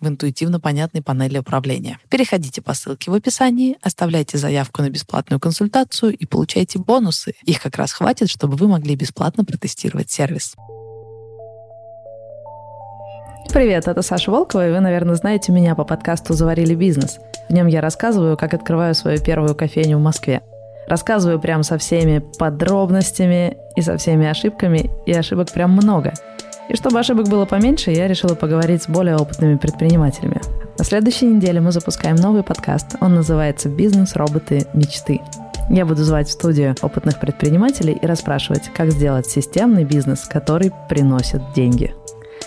[0.00, 1.98] в интуитивно понятной панели управления.
[2.10, 7.34] Переходите по ссылке в описании, оставляйте заявку на бесплатную консультацию и получайте бонусы.
[7.44, 10.54] Их как раз хватит, чтобы вы могли бесплатно протестировать сервис.
[13.52, 17.18] Привет, это Саша Волкова, и вы, наверное, знаете меня по подкасту «Заварили бизнес».
[17.48, 20.42] В нем я рассказываю, как открываю свою первую кофейню в Москве.
[20.88, 26.12] Рассказываю прям со всеми подробностями и со всеми ошибками, и ошибок прям много–
[26.68, 30.40] и чтобы ошибок было поменьше, я решила поговорить с более опытными предпринимателями.
[30.78, 32.96] На следующей неделе мы запускаем новый подкаст.
[33.00, 34.16] Он называется «Бизнес.
[34.16, 34.66] Роботы.
[34.74, 35.20] Мечты».
[35.68, 41.42] Я буду звать в студию опытных предпринимателей и расспрашивать, как сделать системный бизнес, который приносит
[41.54, 41.94] деньги.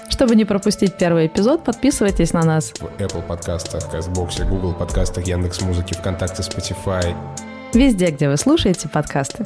[0.09, 5.95] Чтобы не пропустить первый эпизод, подписывайтесь на нас в Apple подкастах, Казбоксе, Google подкастах, Яндекс.Музыке,
[5.95, 7.13] ВКонтакте, Spotify.
[7.73, 9.43] Везде, где вы слушаете подкасты.